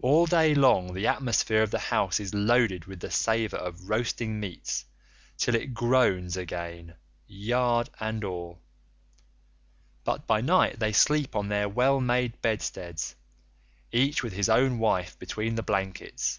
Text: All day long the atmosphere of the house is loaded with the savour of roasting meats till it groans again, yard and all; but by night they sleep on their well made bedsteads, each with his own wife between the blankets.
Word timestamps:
All 0.00 0.26
day 0.26 0.54
long 0.54 0.94
the 0.94 1.08
atmosphere 1.08 1.60
of 1.64 1.72
the 1.72 1.78
house 1.90 2.20
is 2.20 2.32
loaded 2.32 2.84
with 2.84 3.00
the 3.00 3.10
savour 3.10 3.58
of 3.58 3.88
roasting 3.88 4.38
meats 4.38 4.84
till 5.36 5.56
it 5.56 5.74
groans 5.74 6.36
again, 6.36 6.94
yard 7.26 7.90
and 7.98 8.22
all; 8.22 8.60
but 10.04 10.24
by 10.24 10.40
night 10.40 10.78
they 10.78 10.92
sleep 10.92 11.34
on 11.34 11.48
their 11.48 11.68
well 11.68 12.00
made 12.00 12.40
bedsteads, 12.40 13.16
each 13.90 14.22
with 14.22 14.34
his 14.34 14.48
own 14.48 14.78
wife 14.78 15.18
between 15.18 15.56
the 15.56 15.64
blankets. 15.64 16.38